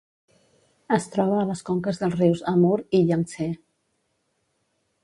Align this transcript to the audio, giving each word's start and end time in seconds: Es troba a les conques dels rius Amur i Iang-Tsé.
Es 0.97 1.05
troba 1.15 1.35
a 1.41 1.43
les 1.49 1.61
conques 1.67 2.01
dels 2.01 2.17
rius 2.23 2.43
Amur 2.55 2.75
i 2.87 3.05
Iang-Tsé. 3.05 3.53